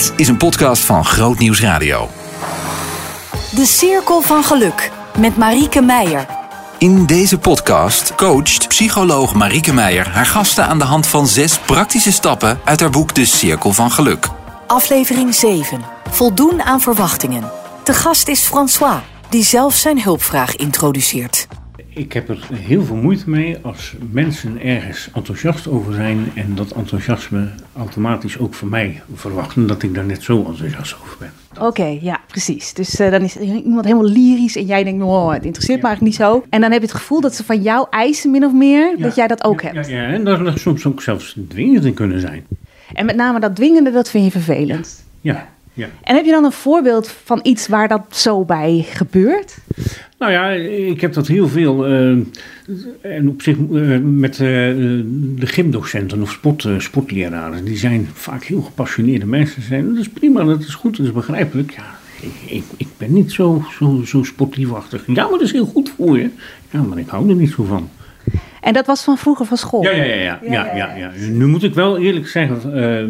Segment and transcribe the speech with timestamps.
[0.00, 2.08] Dit is een podcast van Groot Nieuws Radio.
[3.54, 6.26] De Cirkel van Geluk met Marieke Meijer.
[6.78, 12.12] In deze podcast coacht psycholoog Marieke Meijer haar gasten aan de hand van zes praktische
[12.12, 14.28] stappen uit haar boek De Cirkel van Geluk.
[14.66, 15.80] Aflevering 7.
[16.10, 17.50] Voldoen aan verwachtingen.
[17.84, 21.46] De gast is François, die zelf zijn hulpvraag introduceert.
[22.00, 26.70] Ik heb er heel veel moeite mee als mensen ergens enthousiast over zijn en dat
[26.70, 31.32] enthousiasme automatisch ook van mij verwachten dat ik daar net zo enthousiast over ben.
[31.66, 32.74] Oké, ja, precies.
[32.74, 36.18] Dus eh, dan is iemand helemaal lyrisch en jij denkt, oh, het interesseert me eigenlijk
[36.18, 36.44] niet zo.
[36.50, 39.14] En dan heb je het gevoel dat ze van jou eisen, min of meer, dat
[39.14, 39.88] jij dat ook Ja, hebt.
[39.88, 42.46] Ja, ja, en daar soms ook zelfs dwingend in kunnen zijn.
[42.92, 45.04] En met name dat dwingende, dat vind je vervelend.
[45.20, 45.48] Ja,
[45.80, 45.88] ja.
[46.02, 49.58] En heb je dan een voorbeeld van iets waar dat zo bij gebeurt?
[50.18, 51.86] Nou ja, ik heb dat heel veel.
[51.86, 52.10] eh,
[53.00, 57.64] en op zich eh, met eh, de gymdocenten of sport, sportleraren.
[57.64, 59.62] Die zijn vaak heel gepassioneerde mensen.
[59.62, 59.88] Zijn.
[59.88, 61.70] Dat is prima, dat is goed, dat is begrijpelijk.
[61.70, 65.02] Ja, ik, ik, ik ben niet zo, zo, zo sportiefachtig.
[65.06, 66.28] Ja, maar dat is heel goed voor je.
[66.70, 67.88] Ja, maar ik hou er niet zo van.
[68.60, 69.82] En dat was van vroeger van school?
[69.82, 70.14] Ja, ja, ja.
[70.14, 71.10] ja, ja, ja, ja.
[71.30, 73.04] Nu moet ik wel eerlijk zeggen, eh,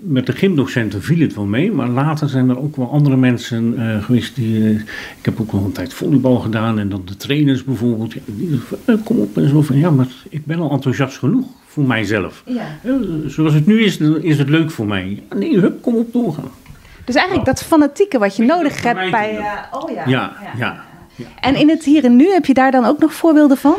[0.00, 1.72] met de gymdocenten viel het wel mee.
[1.72, 4.64] Maar later zijn er ook wel andere mensen eh, geweest die...
[4.64, 4.70] eh,
[5.18, 6.78] ik heb ook nog een tijd volleybal gedaan.
[6.78, 8.14] En dan de trainers bijvoorbeeld.
[8.24, 8.60] Die,
[9.04, 12.42] kom op en zo van, ja, maar ik ben al enthousiast genoeg voor mijzelf.
[12.46, 12.64] Ja.
[13.26, 15.22] Zoals het nu is, is het leuk voor mij.
[15.30, 16.50] Ja, nee, hup, kom op, doorgaan.
[17.04, 19.38] Dus eigenlijk dat fanatieke wat je nodig hebt bij...
[19.70, 20.02] oh ja.
[20.06, 20.84] Ja, ja.
[21.40, 23.74] En in het hier en nu, heb je daar dan ook nog voorbeelden van?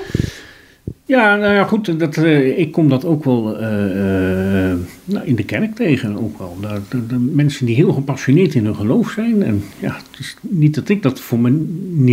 [1.06, 2.00] Ja, nou ja, goed.
[2.00, 6.18] Dat, eh, ik kom dat ook wel eh, eh, nou, in de kerk tegen.
[6.18, 6.58] Ook wel.
[6.90, 9.44] De, de, mensen die heel gepassioneerd in hun geloof zijn.
[9.44, 11.50] En ja, het is niet dat ik dat voor me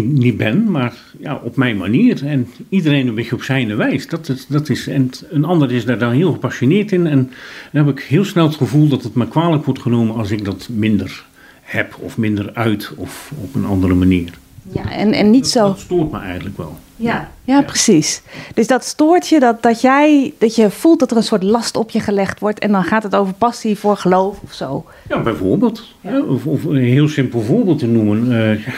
[0.02, 2.26] niet, ben, maar ja, op mijn manier.
[2.26, 4.06] En iedereen een beetje op zijn wijs.
[4.08, 7.06] Dat is, dat is, en een ander is daar dan heel gepassioneerd in.
[7.06, 7.30] En
[7.72, 10.44] dan heb ik heel snel het gevoel dat het me kwalijk wordt genomen als ik
[10.44, 11.24] dat minder
[11.60, 11.98] heb.
[12.00, 12.92] Of minder uit.
[12.96, 14.38] Of op een andere manier.
[14.62, 15.66] Ja, en, en niet Dat, zo...
[15.66, 16.76] dat stoort me eigenlijk wel.
[16.96, 18.22] Ja, ja, precies.
[18.54, 21.76] Dus dat stoort je dat, dat jij dat je voelt dat er een soort last
[21.76, 24.84] op je gelegd wordt en dan gaat het over passie voor geloof of zo.
[25.08, 25.94] Ja, bijvoorbeeld.
[26.00, 28.32] hè, Of, of een heel simpel voorbeeld te noemen.
[28.32, 28.72] eh, ja,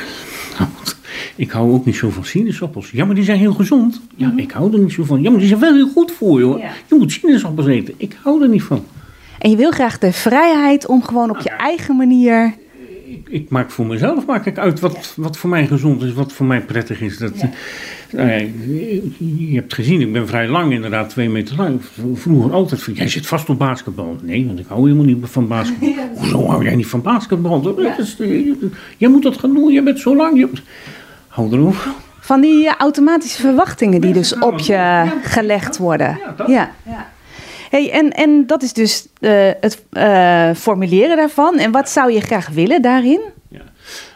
[0.58, 0.70] nou,
[1.36, 2.90] ik hou ook niet zo van sinaasappels.
[2.90, 4.00] Ja, maar die zijn heel gezond.
[4.16, 5.22] Ja, ik hou er niet zo van.
[5.22, 6.58] Ja, maar die zijn wel heel goed voor je hoor.
[6.58, 6.70] Ja.
[6.88, 7.94] Je moet sinaasappels eten.
[7.96, 8.84] Ik hou er niet van.
[9.38, 12.54] En je wil graag de vrijheid om gewoon op je eigen manier.
[13.12, 16.32] Ik, ik maak voor mezelf maak ik uit wat, wat voor mij gezond is, wat
[16.32, 17.18] voor mij prettig is.
[17.18, 17.34] Dat,
[18.10, 18.46] nou ja,
[19.18, 21.80] je hebt gezien, ik ben vrij lang, inderdaad, twee meter lang.
[22.14, 24.16] Vroeger altijd van, jij zit vast op basketbal.
[24.22, 25.94] Nee, want ik hou helemaal niet van basketbal.
[26.18, 27.60] Hoezo hou jij niet van basketbal?
[27.60, 28.52] Dat is, eh,
[28.96, 30.38] jij moet dat gaan doen, jij bent zo lang.
[30.38, 30.48] Je...
[31.28, 31.90] Hou erover.
[32.20, 36.18] Van die eh, automatische verwachtingen die dus Mensen op je gelegd worden.
[36.24, 36.48] Ja, dat.
[36.48, 36.70] Ja.
[37.72, 41.58] Hey, en, en dat is dus eh, het eh, formuleren daarvan.
[41.58, 43.20] En wat zou je graag willen daarin?
[43.48, 43.62] Ja.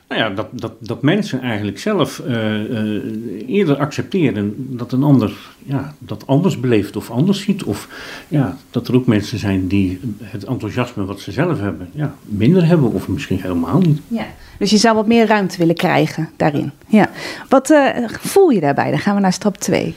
[0.09, 5.95] Nou ja, dat, dat, dat mensen eigenlijk zelf eh, eerder accepteren dat een ander ja,
[5.99, 7.65] dat anders beleeft of anders ziet.
[7.65, 7.89] Of
[8.29, 12.67] ja, dat er ook mensen zijn die het enthousiasme wat ze zelf hebben ja, minder
[12.67, 14.01] hebben of misschien helemaal niet.
[14.09, 14.27] Ja.
[14.59, 16.73] Dus je zou wat meer ruimte willen krijgen daarin.
[16.87, 17.11] Ja.
[17.49, 17.75] Wat
[18.09, 18.91] voel je daarbij?
[18.91, 19.95] Dan gaan we naar stap 2.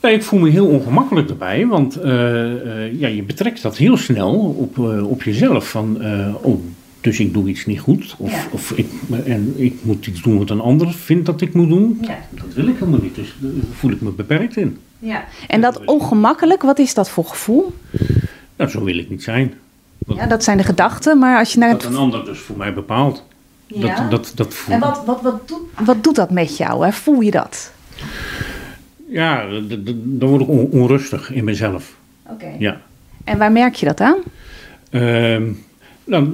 [0.00, 4.34] Ik voel me heel ongemakkelijk daarbij, want eh, eh, ja, je betrekt dat heel snel
[4.58, 5.70] op, eh, op jezelf.
[5.70, 6.60] Van, eh, oh,
[7.00, 8.14] dus ik doe iets niet goed.
[8.18, 8.44] Of, Ja.
[8.50, 8.86] of ik,
[9.24, 11.98] en ik moet iets doen wat een ander vindt dat ik moet doen.
[12.02, 12.18] Ja.
[12.30, 14.78] Dat wil ik helemaal niet, dus daar voel ik me beperkt in.
[14.98, 15.24] Ja.
[15.46, 17.72] En dat ongemakkelijk, wat is dat voor gevoel?
[18.56, 19.54] Nou, zo wil ik niet zijn.
[19.98, 21.92] Wat, Ja, dat zijn de gedachten, maar als je naar dat het...
[21.92, 23.24] een ander dus voor mij bepaalt.
[23.66, 23.96] Ja.
[23.96, 26.84] Dat, dat, dat voel En wat, wat, wat, doet, wat doet dat met jou?
[26.84, 26.92] Hè?
[26.92, 27.72] Voel je dat?
[29.08, 29.46] Ja,
[30.04, 31.96] dan word ik on- onrustig in mezelf.
[32.30, 32.46] Oké.
[32.58, 32.80] Ja.
[33.24, 34.16] En waar merk je dat aan?
[34.90, 35.42] Ehm,
[36.04, 36.28] nou,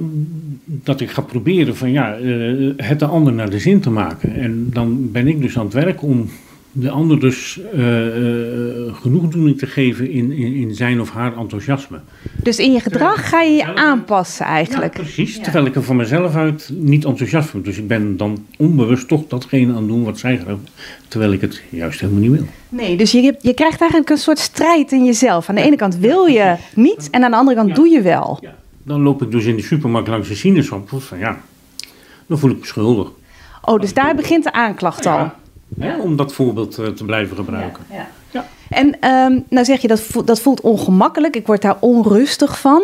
[0.65, 2.33] dat ik ga proberen van ja, eh,
[2.77, 4.35] het de ander naar de zin te maken.
[4.35, 6.29] En dan ben ik dus aan het werk om
[6.77, 11.99] de ander dus eh, eh, genoegdoening te geven in, in, in zijn of haar enthousiasme.
[12.43, 14.97] Dus in je gedrag ga je je aanpassen eigenlijk.
[14.97, 15.39] Ja, precies.
[15.39, 17.61] Terwijl ik er van mezelf uit niet enthousiast ben.
[17.61, 20.57] Dus ik ben dan onbewust toch datgene aan het doen wat zij graag
[21.07, 22.45] Terwijl ik het juist helemaal niet wil.
[22.69, 25.49] Nee, dus je, je krijgt eigenlijk een soort strijd in jezelf.
[25.49, 27.75] Aan de ene kant wil je niet en aan de andere kant Ja.
[27.75, 28.37] doe je wel.
[28.41, 28.55] Ja.
[28.83, 31.03] Dan loop ik dus in de supermarkt langs de sinaasappels.
[31.03, 31.41] Van ja,
[32.27, 33.11] dan voel ik me schuldig.
[33.61, 35.31] Oh, dus daar begint de aanklacht al.
[35.79, 37.83] Hè, om dat voorbeeld eh, te blijven gebruiken.
[37.91, 38.07] Ja.
[38.31, 38.45] Ja.
[38.69, 41.35] En ehm, nou zeg je dat voelt, dat voelt ongemakkelijk.
[41.35, 42.83] Ik word daar onrustig van.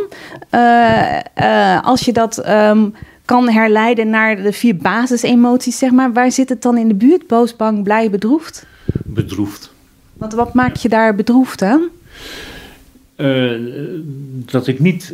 [0.50, 2.90] Eh, eh, als je dat ehm,
[3.26, 7.28] kan herleiden naar de vier basisemoties, zeg maar, waar zit het dan in de buurt?
[7.28, 8.66] Boos, bang, blij, bedroefd?
[9.04, 9.74] Bedroefd.
[10.14, 11.82] Want wat maakt je daar bedroefd aan?
[14.46, 15.14] dat ik niet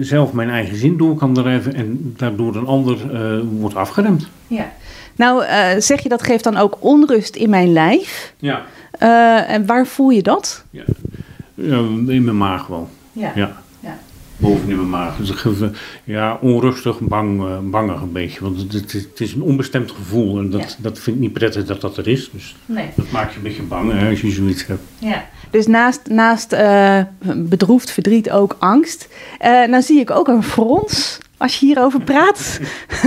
[0.00, 4.28] zelf mijn eigen zin door kan drijven en daardoor een ander uh, wordt afgeremd.
[4.46, 4.72] Ja.
[5.18, 5.44] Nou,
[5.78, 8.34] zeg je dat geeft dan ook onrust in mijn lijf?
[8.38, 8.64] Ja.
[9.46, 10.64] en waar voel je dat?
[10.70, 10.84] Ja.
[11.54, 12.88] ja in mijn maag wel.
[13.12, 13.32] Ja.
[13.34, 13.56] ja
[14.38, 15.16] boven in mijn maag.
[15.16, 15.32] Dus
[16.04, 18.40] ja, onrustig, bang, uh, bangig een beetje.
[18.40, 21.64] Want het, het, het, is een onbestemd gevoel en dat, dat vind ik niet prettig
[21.64, 22.30] dat dat er is.
[22.32, 22.88] Dus nee.
[22.96, 24.82] dat maakt je een beetje bang hè, als je zoiets hebt.
[24.98, 25.24] Ja.
[25.50, 27.00] Dus naast, naast uh,
[27.36, 29.08] bedroefd verdriet ook angst.
[29.40, 32.60] Uh, nou zie ik ook een frons als je hierover praat.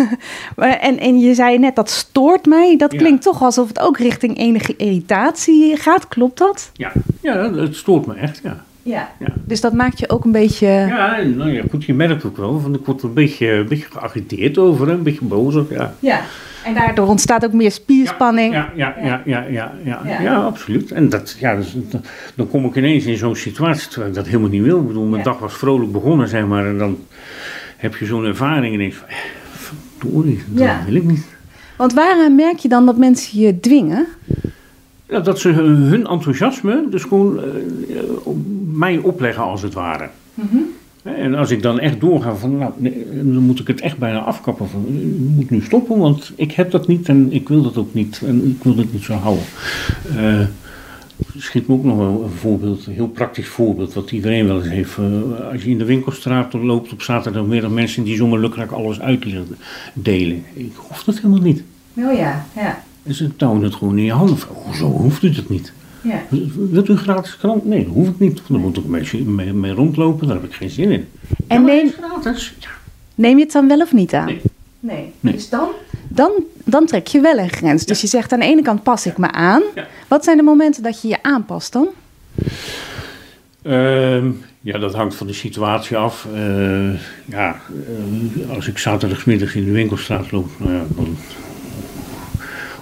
[0.56, 2.78] en, en je zei net, dat stoort mij.
[2.78, 6.08] Dat klinkt toch alsof het ook richting enige irritatie gaat.
[6.08, 6.72] Klopt dat?
[6.74, 6.92] Ja,
[7.22, 8.64] ja het stoort me echt, ja.
[8.84, 9.12] Ja.
[9.20, 9.28] ja.
[9.46, 10.68] Dus dat maakt je ook een beetje.
[10.68, 12.60] Ja, nou ja, goed, je merkt ook wel.
[12.60, 15.56] Van, ik word een beetje, een beetje geagiteerd over, een beetje boos.
[15.70, 15.94] Ja.
[16.00, 16.22] ja.
[16.64, 18.54] En daardoor ontstaat ook meer spierspanning.
[18.54, 20.92] Ja, ja, ja, ja, ja, ja, ja, ja absoluut.
[20.92, 21.76] En dat, ja, dus,
[22.36, 24.80] dan kom ik ineens in zo'n situatie terwijl ik dat helemaal niet wil.
[24.80, 26.66] Ik bedoel, mijn dag was vrolijk begonnen, zeg maar.
[26.66, 26.98] En dan
[27.82, 29.08] heb je zo'n ervaring en denk van,
[29.52, 31.26] verdorie, dat wil ik niet.
[31.78, 34.08] Want waaraan merk je dan dat mensen je dwingen?
[35.10, 37.40] Ja, dat ze hun enthousiasme dus gewoon
[37.90, 37.98] uh,
[38.72, 40.10] mij opleggen als het ware.
[40.34, 40.66] Mm -hmm.
[41.04, 44.20] En als ik dan echt doorga van, nou, nee, dan moet ik het echt bijna
[44.20, 44.70] afkappen.
[44.70, 47.94] Van, je moet nu stoppen, want ik heb dat niet en ik wil dat ook
[47.94, 48.22] niet.
[48.26, 49.44] En ik wil dat niet zo houden.
[50.16, 50.40] Uh,
[51.42, 54.70] schiet me ook nog wel een voorbeeld, een heel praktisch voorbeeld, wat iedereen wel eens
[54.70, 54.98] heeft.
[54.98, 59.26] Uh, als je in de winkelstraat loopt op zaterdagmiddag, mensen die zomaar lukraak alles uit
[59.94, 60.44] delen.
[60.54, 61.64] Ik hoef dat helemaal niet.
[61.98, 62.84] Oh ja, ja.
[63.04, 64.38] En ze touwen het gewoon in je handen.
[64.66, 65.74] Hoezo hoeft u dat niet?
[66.02, 66.24] Ja.
[66.72, 67.66] Wilt u een gratis krant?
[67.66, 68.42] Nee, dat hoef ik niet.
[68.48, 71.08] Dan moet ik mee, mee, mee rondlopen, daar heb ik geen zin in.
[71.48, 72.54] En ja, neem, gratis.
[72.60, 72.70] Ja.
[73.16, 74.26] neem je het dan wel of niet aan?
[74.26, 74.42] Nee.
[74.82, 75.14] Nee.
[75.20, 75.34] nee.
[75.34, 75.70] Dus dan,
[76.08, 76.32] dan,
[76.66, 77.86] dan trek je wel een grens.
[77.86, 79.62] Dus je zegt aan de ene kant pas ik me aan.
[79.76, 79.88] Ja.
[80.08, 81.88] Wat zijn de momenten dat je je aanpast dan?
[83.64, 84.26] Uh,
[84.62, 86.28] ja, dat hangt van de situatie af.
[86.34, 86.94] Uh,
[87.26, 87.62] ja,
[88.40, 91.18] uh, als ik zaterdagmiddag in de winkelstraat loop, nou ja, dan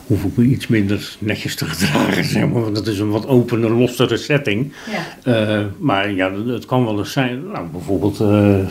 [0.09, 2.61] hoef ik me iets minder netjes te gedragen, zeg maar.
[2.61, 4.73] Want dat is een wat opener, lossere setting.
[5.23, 5.59] Ja.
[5.59, 8.67] Uh, maar ja, het kan wel eens zijn, nou, bijvoorbeeld uh,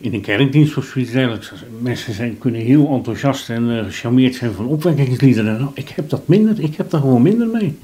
[0.00, 1.52] in een kerkdienst of zoiets dergelijks.
[1.78, 5.58] Mensen zijn, kunnen heel enthousiast en uh, gecharmeerd zijn van opwekkingsliederen.
[5.58, 7.78] Nou, ik heb dat minder, ik heb daar gewoon minder mee.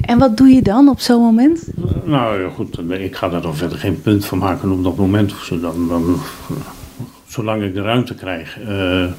[0.00, 1.68] En wat doe je dan op zo'n moment?
[2.04, 5.32] nou ja, goed, ik ga daar dan verder geen punt van maken op dat moment
[5.32, 5.60] of zo.
[5.60, 6.16] Dan, dan,
[7.26, 8.58] zolang ik de ruimte krijg.
[8.60, 8.66] Uh,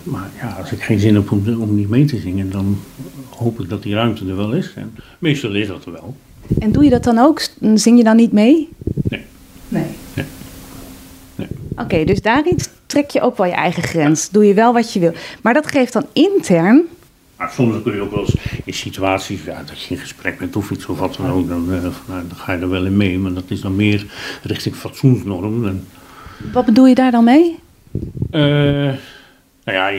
[0.03, 2.77] maar ja, als ik geen zin heb om, om, niet mee te zingen, dan
[3.29, 4.73] hoop ik dat die ruimte er wel is.
[4.75, 6.15] En meestal is dat er wel.
[6.59, 7.41] En doe je dat dan ook?
[7.73, 8.69] Zing je dan niet mee?
[9.09, 9.21] Nee.
[9.67, 9.85] Nee.
[11.75, 14.29] Oké, okay, dus daarin trek je ook wel je eigen grens.
[14.29, 15.13] Doe je wel wat je wil.
[15.41, 16.83] Maar dat geeft dan intern.
[17.37, 20.55] Maar soms kun je ook wel eens in situaties, ja, dat je in gesprek bent
[20.55, 22.97] of iets of wat dan ook, dan, uh, nou, dan ga je er wel in
[22.97, 23.19] mee.
[23.19, 24.05] Maar dat is dan meer
[24.43, 25.67] richting fatsoensnorm.
[25.67, 25.87] En...
[26.53, 27.59] Wat bedoel je daar dan mee?
[28.31, 28.93] Uh,
[29.63, 29.89] nou ja,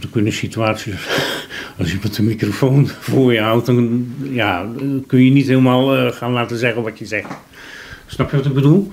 [0.00, 0.94] er kunnen situaties,
[1.78, 4.66] als je met de microfoon voor je houdt, dan ja,
[5.06, 7.28] kun je niet helemaal uh, gaan laten zeggen wat je zegt.
[8.06, 8.92] Snap je wat ik bedoel?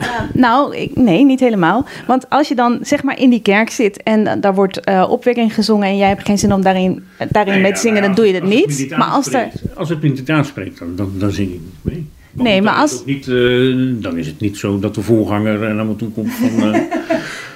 [0.00, 1.86] Uh, nou, ik, nee, niet helemaal.
[2.06, 5.54] Want als je dan zeg maar in die kerk zit en daar wordt uh, opwekking
[5.54, 8.14] gezongen en jij hebt geen zin om daarin, daarin nee, mee te zingen, ja, dan
[8.14, 8.90] doe je dat niet.
[8.90, 9.48] maar als, er...
[9.74, 12.08] als het me niet aanspreekt, dan, dan, dan zing ik niet mee.
[12.32, 13.04] Want nee, maar als.
[13.04, 16.70] Niet, uh, dan is het niet zo dat de voorganger naar me toe komt van.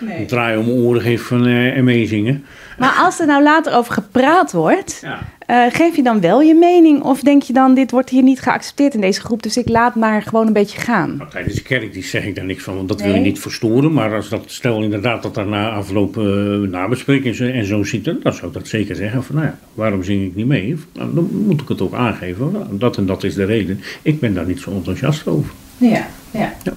[0.00, 0.26] nee.
[0.26, 2.44] draai om oren geeft van en meezingen.
[2.78, 5.18] Maar als er nou later over gepraat wordt, ja.
[5.50, 7.02] Uh, geef je dan wel je mening?
[7.02, 9.94] Of denk je dan, dit wordt hier niet geaccepteerd in deze groep, dus ik laat
[9.94, 11.16] maar gewoon een beetje gaan?
[11.16, 13.06] Nou, tijdens de kerk die zeg ik daar niks van, want dat nee.
[13.06, 13.92] wil je niet verstoren.
[13.92, 16.24] Maar als dat stel inderdaad dat daar na afloop uh,
[16.68, 19.24] nabespreking en zo, en zo ziet, dan zou ik dat zeker zeggen.
[19.24, 20.76] Van, nou ja, waarom zing ik niet mee?
[20.92, 22.52] Nou, dan moet ik het ook aangeven.
[22.52, 23.80] Nou, dat en dat is de reden.
[24.02, 25.50] Ik ben daar niet zo enthousiast over.
[25.76, 26.54] Ja, ja.
[26.62, 26.76] ja.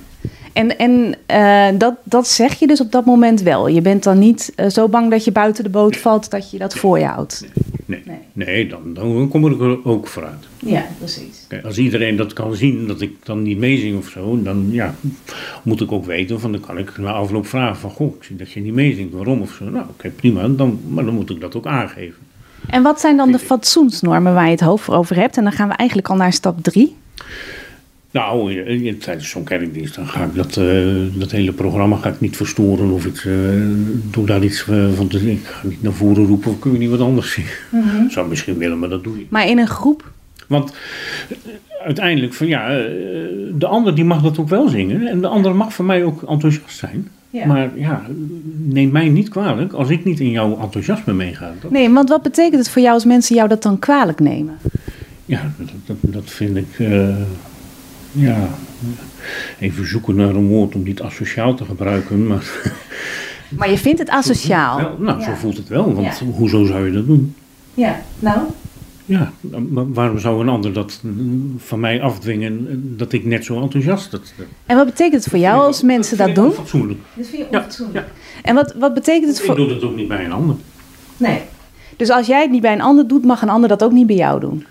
[0.54, 3.68] En, en uh, dat, dat zeg je dus op dat moment wel.
[3.68, 6.58] Je bent dan niet uh, zo bang dat je buiten de boot valt dat je
[6.58, 7.42] dat voor je houdt.
[7.42, 7.52] Nee,
[7.86, 8.02] nee.
[8.06, 8.21] nee.
[8.34, 10.48] Nee dan, dan kom ik er ook vooruit.
[10.60, 11.46] Ja, precies.
[11.48, 14.96] Kijk, als iedereen dat kan zien, dat ik dan niet meezing of zo, dan ja,
[15.64, 16.40] moet ik ook weten.
[16.40, 19.14] Van, dan kan ik na afloop vragen van, goh, ik zie dat je niet meezingt,
[19.14, 19.64] waarom of zo.
[19.64, 22.20] Nou, oké, okay, prima, dan, maar dan moet ik dat ook aangeven.
[22.68, 25.38] En wat zijn dan de fatsoensnormen waar je het hoofd over hebt?
[25.38, 26.96] En dan gaan we eigenlijk al naar stap drie.
[28.12, 28.64] Nou,
[29.00, 32.92] tijdens zo'n kerkdienst dan ga ik dat, uh, dat hele programma ga ik niet verstoren
[32.92, 33.34] of ik uh,
[34.12, 36.78] doe daar iets uh, van te Ik ga niet naar voren roepen of kun je
[36.78, 37.46] niet wat anders zien.
[37.70, 38.10] Mm -hmm.
[38.10, 39.26] Zou misschien willen, maar dat doe je.
[39.30, 40.12] Maar in een groep?
[40.48, 40.74] Want
[41.84, 42.68] uiteindelijk, van ja,
[43.54, 46.24] de ander die mag dat ook wel zingen en de ander mag voor mij ook
[46.24, 47.08] enthousiast zijn.
[47.30, 47.46] Ja.
[47.46, 48.06] Maar ja,
[48.58, 51.54] neem mij niet kwalijk als ik niet in jouw enthousiasme meega.
[51.62, 51.72] Dat...
[51.72, 54.58] Nee, want wat betekent het voor jou als mensen jou dat dan kwalijk nemen?
[55.26, 56.68] Ja, dat, dat, dat vind ik.
[58.12, 58.48] Ja,
[59.60, 62.72] even zoeken naar een woord om niet asociaal te gebruiken, maar...
[63.58, 64.78] Maar je vindt het asociaal?
[64.78, 65.26] Wel, nou, Ja.
[65.26, 66.26] zo voelt het wel, want Ja.
[66.26, 67.36] hoezo zou je dat doen?
[67.74, 68.40] Ja, nou?
[69.06, 69.32] Ja,
[69.70, 71.02] maar waarom zou een ander dat
[71.58, 74.12] van mij afdwingen dat ik net zo enthousiast...
[74.12, 76.52] Dat, dat En wat betekent het voor jou als mensen dat vind ik doen?
[76.52, 77.00] onfatsoenlijk.
[77.16, 78.08] Dat vind je Ja, onfatsoenlijk.
[78.44, 79.56] En wat, wat betekent het Ik voor...
[79.56, 80.56] doe dat ook niet bij een ander.
[81.18, 81.40] Nee.
[81.98, 84.08] Dus als jij het niet bij een ander doet, mag een ander dat ook niet
[84.08, 84.66] bij jou doen?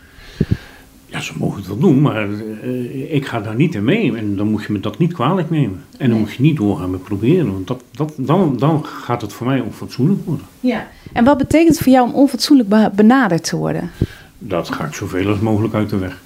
[1.10, 2.28] Ja, ze mogen het wel doen, maar
[2.62, 4.16] eh, ik ga daar niet in mee.
[4.16, 5.82] En dan moet je me dat niet kwalijk nemen.
[5.90, 6.18] En dan Nee.
[6.18, 9.60] moet je niet doorgaan met proberen, want dat, dat, dan, dan gaat het voor mij
[9.60, 10.46] onfatsoenlijk worden.
[10.60, 10.86] Ja.
[11.12, 13.90] En wat betekent het voor jou om onfatsoenlijk be- benaderd te worden?
[14.38, 16.20] Dat ga ik zoveel als mogelijk uit de weg.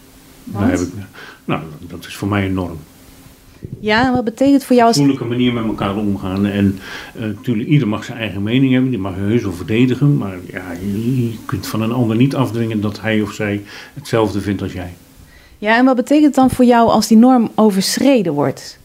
[0.44, 0.88] Daar heb ik,
[1.44, 2.78] nou, dat is voor mij een norm.
[3.80, 4.96] Ja, en wat betekent het voor jou als...
[4.96, 6.46] fatsoenlijke manier met elkaar omgaan.
[6.46, 6.78] En
[7.18, 10.16] natuurlijk, ieder mag zijn eigen mening hebben, die mag je heus wel verdedigen.
[10.16, 13.62] Maar ja, je, je kunt van een ander niet afdwingen dat hij of zij
[13.94, 14.94] hetzelfde vindt als jij.
[15.58, 18.78] Ja, en wat betekent het dan voor jou als die norm overschreden wordt?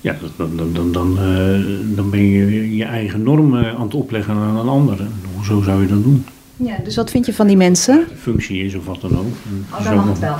[0.00, 3.82] Ja, dat- dan, dan, dan, dan, eh, dan ben je je eigen norm eh, aan
[3.82, 5.06] het opleggen aan een ander.
[5.34, 6.24] Hoezo zou je dat doen?
[6.56, 8.04] Ja, dus wat vind je van die mensen?
[8.08, 9.26] De functie is of wat dan ook.
[9.70, 10.36] Oh, zo dan mag het wel.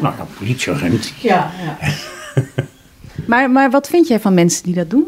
[0.00, 1.12] Nou, een politieagent.
[1.20, 1.88] Ja, ja.
[3.26, 5.06] maar, maar wat vind jij van mensen die dat doen?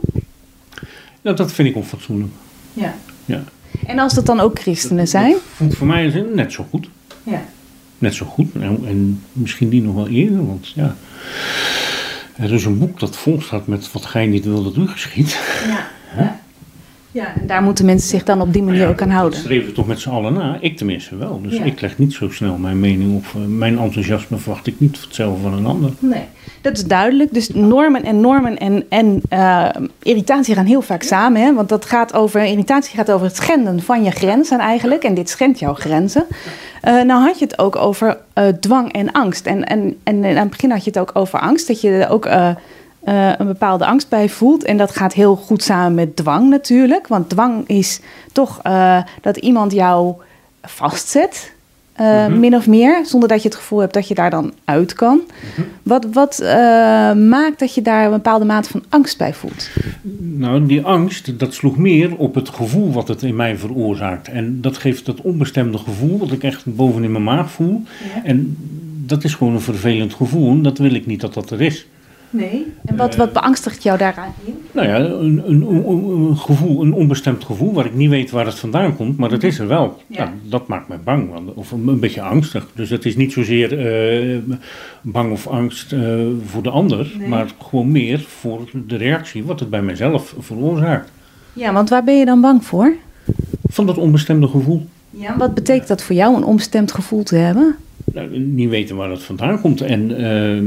[1.22, 2.32] Nou, dat vind ik onfatsoenlijk.
[2.72, 2.94] Ja.
[3.24, 3.44] Ja.
[3.86, 5.32] En als dat dan ook christenen zijn?
[5.32, 6.88] Dat voelt voor mij net zo goed.
[7.22, 7.44] Ja.
[7.98, 8.54] Net zo goed.
[8.54, 10.96] En, en misschien die nog wel eerder, want ja.
[12.36, 15.38] Er is een boek dat vol staat met wat gij niet wil dat u geschiet.
[15.66, 15.88] Ja.
[16.16, 16.40] ja.
[17.12, 19.38] Ja, en daar moeten mensen zich dan op die manier ook aan Dat houden.
[19.38, 20.56] streven we toch met z'n allen na.
[20.60, 21.40] Ik tenminste wel.
[21.42, 21.64] Dus Ja.
[21.64, 23.24] ik leg niet zo snel mijn mening op.
[23.34, 25.90] eh, Mijn enthousiasme verwacht ik niet hetzelfde van een ander.
[25.98, 26.22] Nee,
[26.60, 27.34] dat is duidelijk.
[27.34, 29.68] Dus normen en normen en, en eh,
[30.02, 31.42] irritatie gaan heel vaak samen.
[31.42, 31.54] Hè?
[31.54, 35.02] Want dat gaat over, irritatie gaat over het schenden van je grenzen eigenlijk.
[35.04, 36.24] En dit schendt jouw grenzen.
[36.80, 38.18] Eh, nou had je het ook over
[38.60, 39.46] dwang en angst.
[39.46, 41.66] En, en, en aan het begin had je het ook over angst.
[41.66, 42.28] Dat je ook
[43.04, 44.64] eh, een bepaalde angst bij voelt.
[44.64, 47.06] En dat gaat heel goed samen met dwang natuurlijk.
[47.08, 48.00] Want dwang is
[48.32, 50.14] toch eh, dat iemand jou
[50.62, 51.52] vastzet.
[51.92, 52.40] eh, Mhm.
[52.40, 55.20] Min of meer, zonder dat je het gevoel hebt dat je daar dan uit kan.
[55.82, 56.52] Wat, wat eh,
[57.12, 59.68] maakt dat je daar een bepaalde mate van angst bij voelt?
[60.18, 64.28] Nou, die angst, dat sloeg meer op het gevoel wat het in mij veroorzaakt.
[64.28, 67.82] En dat geeft dat onbestemde gevoel, wat ik echt boven in mijn maag voel.
[68.24, 68.56] En
[69.06, 70.50] dat is gewoon een vervelend gevoel.
[70.50, 71.86] En dat wil ik niet dat dat er is.
[72.32, 72.66] Nee.
[72.84, 74.54] En wat, wat beangstigt jou daaraan in?
[74.72, 78.58] Nou ja, een, een, een, gevoel, een onbestemd gevoel waar ik niet weet waar het
[78.58, 80.02] vandaan komt, maar dat is er wel.
[80.06, 80.24] Ja.
[80.24, 82.66] Nou, dat maakt me bang, want- of een, beetje angstig.
[82.74, 84.38] Dus het is niet zozeer eh,
[85.02, 86.00] bang of angst eh,
[86.46, 87.28] voor de ander, Nee.
[87.28, 91.10] maar gewoon meer voor de reactie wat het bij mijzelf veroorzaakt.
[91.52, 92.92] Ja, want waar ben je dan bang voor?
[93.68, 94.86] Van dat onbestemde gevoel.
[95.14, 97.76] Ja, wat betekent dat voor jou, een onbestemd gevoel te hebben?
[98.12, 100.62] Nou, niet weten waar het vandaan komt en eh,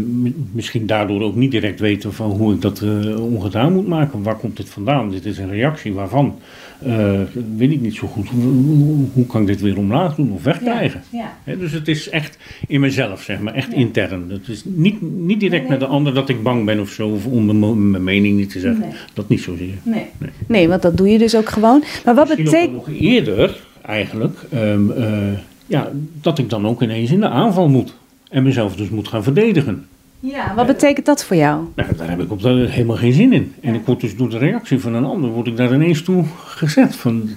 [0.51, 4.23] misschien daardoor ook niet direct weten van hoe ik dat eh, ongedaan moet maken.
[4.23, 5.09] Waar komt dit vandaan?
[5.09, 6.35] Dit is een reactie waarvan.
[6.79, 7.19] Eh,
[7.57, 8.29] weet ik niet zo goed.
[8.29, 11.01] Hoe, hoe- kan ik dit weer omlaag doen of wegkrijgen?
[11.09, 11.55] Ja.
[11.59, 12.37] Dus het is echt
[12.67, 14.29] in mezelf, zeg maar, echt intern.
[14.29, 17.09] Het is niet, niet direct Nee, met de ander dat ik bang ben of zo,
[17.09, 18.79] of om mijn, mening niet te zeggen.
[18.81, 18.97] Nee.
[19.13, 19.73] Dat niet zozeer.
[19.83, 20.05] Nee.
[20.17, 20.29] Nee.
[20.47, 21.83] nee, want dat doe je dus ook gewoon.
[22.05, 22.71] Maar wat betekent...
[22.73, 25.89] nog eerder, eigenlijk, ehm, eh, ja,
[26.21, 27.93] dat ik dan ook ineens in de aanval moet.
[28.29, 29.85] En mezelf dus moet gaan verdedigen.
[30.19, 31.65] Ja, wat betekent dat voor jou?
[31.75, 33.53] Nou, daar heb ik op dat helemaal geen zin in.
[33.61, 36.23] En ik word dus door de reactie van een ander, word ik daar ineens toe
[36.45, 36.95] gezet.
[36.95, 37.29] Van,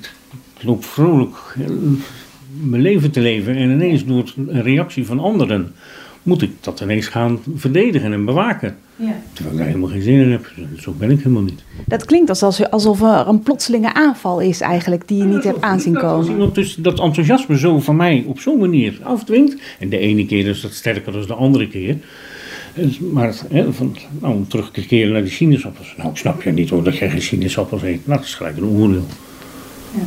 [0.59, 1.67] ik loop vrolijk eh,
[2.61, 5.73] mijn leven te leven en ineens door een reactie van anderen
[6.29, 8.77] moet ik dat ineens gaan verdedigen en bewaken.
[8.97, 9.21] Ja.
[9.33, 10.53] Terwijl ik daar helemaal geen zin in heb.
[10.79, 11.63] Zo ben ik helemaal niet.
[11.87, 15.93] Dat klinkt alsof, alsof er een plotselinge aanval is eigenlijk die je niet hebt aanzien
[15.93, 16.31] Dat Als komen.
[16.31, 19.57] iemand dus dat enthousiasme zo van mij op zo'n manier afdwingt.
[19.79, 21.97] En de ene keer is dat sterker dan de andere keer.
[22.75, 25.95] Dus, Maar hè, van, nou, om terug te keren naar die sinaasappels.
[25.97, 28.07] Nou, ik snap je niet hoor dat jij geen sinaasappels eet.
[28.07, 29.07] Nou, dat is gelijk een oordeel.
[29.95, 30.03] Ja.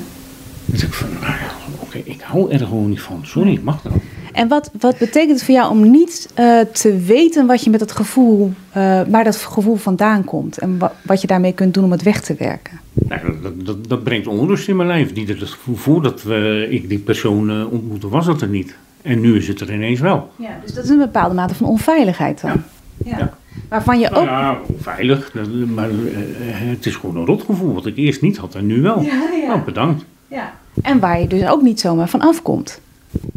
[0.65, 3.19] Dus ik van, nou ja, oké, ik hou er gewoon niet van.
[3.23, 3.91] Sorry, mag dat?
[4.31, 7.79] En wat, wat betekent het voor jou om niet eh, te weten wat je met
[7.79, 10.57] dat gevoel, eh, waar dat gevoel vandaan komt?
[10.57, 12.79] En wa- wat je daarmee kunt doen om het weg te werken?
[12.93, 15.13] Nou, dat- dat, dat, brengt onrust in mijn lijf.
[15.13, 18.75] Die, dat, voordat we, ik die persoon eh, ontmoette, was dat er niet.
[19.01, 20.29] En nu is het er ineens wel.
[20.35, 22.51] Ja, dus dat is een bepaalde mate van onveiligheid dan.
[23.05, 23.17] Ja.
[23.17, 23.33] Ja.
[23.69, 24.27] Waarvan je Nou ook...
[24.27, 25.89] ja, veilig, dat- maar
[26.53, 29.01] het is gewoon een rotgevoel wat ik eerst niet had en nu wel.
[29.01, 29.47] Ja, ja.
[29.47, 30.05] Nou, bedankt.
[30.27, 30.53] Ja.
[30.81, 32.81] En waar je dus ook niet zomaar van afkomt.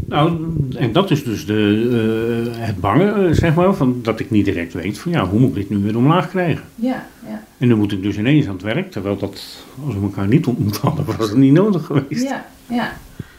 [0.09, 0.39] Nou,
[0.77, 1.89] en dat is dus de,
[2.57, 5.41] eh, het bange, eh, zeg maar, van dat ik niet direct weet van ja, hoe
[5.41, 6.65] moet ik dit nu weer omlaag krijgen?
[6.75, 7.43] Ja, ja.
[7.59, 10.47] En dan moet ik dus ineens aan het werk, terwijl dat, als we elkaar niet
[10.47, 12.23] ontmoet hadden, was het niet nodig geweest.
[12.29, 12.93] Ja, ja.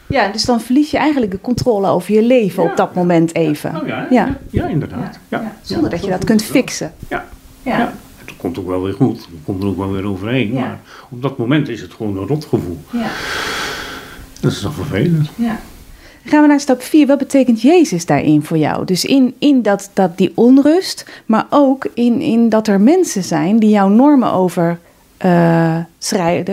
[0.08, 2.70] Ja, dus dan verlies je eigenlijk de controle over je leven Ja.
[2.70, 3.76] op dat moment even.
[3.80, 4.06] Oh ja, Ja.
[4.10, 4.38] ja.
[4.50, 5.18] ja, inderdaad.
[5.28, 5.40] Ja.
[5.40, 6.92] Ja, Zonder dat je dat kunt fixen.
[7.08, 7.24] Ja.
[7.62, 7.78] Ja.
[7.78, 7.94] Ja.
[8.24, 9.16] Het komt ook wel weer goed.
[9.18, 10.52] Het komt er ook wel weer overheen.
[10.52, 10.60] Ja.
[10.60, 10.78] Maar
[11.10, 12.78] op dat moment is het gewoon een rotgevoel.
[12.92, 13.10] Ja.
[14.40, 15.28] Dat is toch vervelend.
[15.34, 15.58] Ja.
[16.28, 17.06] Gaan we naar stap 4.
[17.06, 18.84] Wat betekent Jezus daarin voor jou?
[18.84, 23.58] Dus in, in dat, dat die onrust, maar ook in, in dat er mensen zijn
[23.58, 24.78] die jouw normen over
[25.16, 25.78] eh,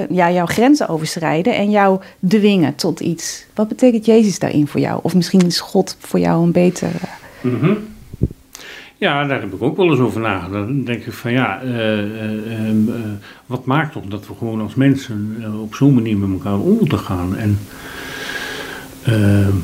[0.10, 3.46] ja, jouw grenzen overschrijden en jou dwingen tot iets.
[3.56, 5.00] Wat betekent Jezus daarin voor jou?
[5.04, 6.90] Of misschien is God voor jou een beter.
[7.02, 7.74] eh, Mhm.
[8.98, 10.68] Ja, daar heb ik ook wel eens over nagedacht.
[10.68, 12.00] Dan denk ik van ja, eh,
[12.70, 12.76] eh,
[13.46, 17.00] wat maakt toch dat we gewoon als mensen op zo'n manier met elkaar om moeten
[17.00, 17.36] gaan?
[17.38, 17.60] En
[19.06, 19.56] ehm,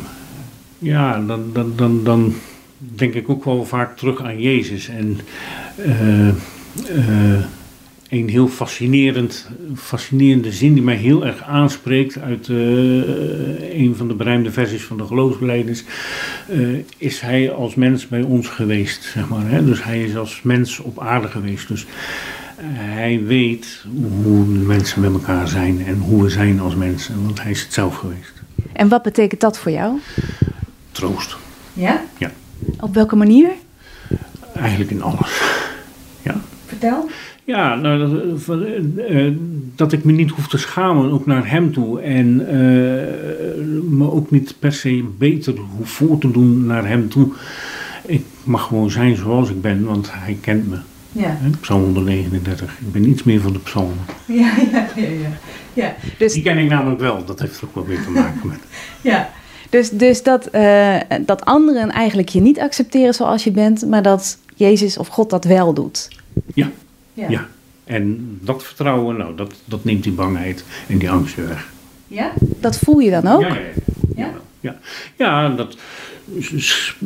[0.80, 2.34] ja, dan, dan, dan, dan
[2.78, 4.88] denk ik ook wel vaak terug aan Jezus.
[4.88, 5.20] En
[5.76, 7.44] eh, eh,
[8.10, 12.56] een heel fascinerend, fascinerende zin die mij heel erg aanspreekt uit eh,
[13.80, 15.84] een van de beruimde versies van de geloofsbeleidens,
[16.98, 19.50] is hij als mens bij ons geweest, zeg maar.
[19.50, 19.66] Hè?
[19.66, 21.68] Dus hij is als mens op aarde geweest.
[21.68, 21.86] Dus
[22.62, 23.86] hij weet
[24.24, 27.74] hoe mensen met elkaar zijn en hoe we zijn als mensen, want hij is het
[27.74, 28.39] zelf geweest.
[28.80, 30.00] En wat betekent dat voor jou?
[30.92, 31.38] Troost,
[31.74, 32.02] Ja?
[32.18, 32.32] Ja.
[32.80, 33.50] Op welke manier?
[34.54, 35.42] eigenlijk in alles.
[36.22, 36.36] Ja.
[36.66, 37.10] Vertel.
[37.44, 39.34] Ja, nou, dat, eh, eh,
[39.76, 42.02] dat ik me niet hoef te schamen, ook naar hem toe.
[42.02, 42.56] En eh,
[43.90, 47.34] me ook niet per se beter hoef voor te doen naar hem toe.
[48.06, 50.78] Ik mag gewoon zijn zoals ik ben, want hij kent me.
[51.12, 51.38] Ja.
[51.60, 52.80] Psalm 139.
[52.80, 53.98] Ik ben iets meer van de psalmen.
[54.26, 55.30] Ja, ja, ja, ja.
[55.80, 55.96] Ja.
[56.18, 57.26] Dus Die ken ik namelijk wel.
[57.26, 58.60] Dat heeft er ook wel weer te maken met.
[59.02, 59.30] Ja.
[59.70, 64.38] Dus, dus dat, eh, dat anderen eigenlijk je niet accepteren zoals je bent, maar dat
[64.56, 66.08] Jezus of God dat wel doet.
[66.54, 66.70] Ja,
[67.14, 67.48] ja.
[67.86, 71.70] En dat vertrouwen, nou, dat, dat neemt die bangheid en die angst weg.
[72.08, 72.32] Ja?
[72.38, 73.42] Dat voel je dan ook?
[73.42, 73.70] Ja, ja, ja.
[74.16, 74.76] Ja, ja.
[75.16, 75.78] ja dat,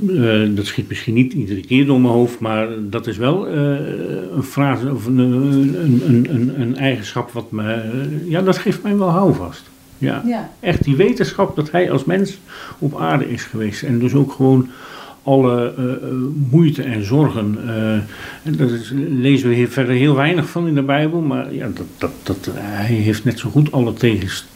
[0.10, 3.56] eh, dat schiet misschien niet iedere keer door mijn hoofd, maar dat is wel eh,
[4.36, 7.82] een frase of een, een, een, een, eigenschap wat me, eh,
[8.26, 9.64] ja, dat geeft mij wel houvast.
[9.98, 10.24] Ja.
[10.26, 10.50] Ja.
[10.60, 12.38] Echt die wetenschap dat hij als mens
[12.80, 14.70] op aarde is geweest en dus ook gewoon
[15.24, 15.74] alle
[16.50, 17.58] moeite en zorgen.
[18.44, 21.70] en daar is- lezen we hier verder heel weinig van in de Bijbel, maar ja,
[21.74, 24.53] dat, dat, dat, hij heeft net zo goed alle tegens, eh,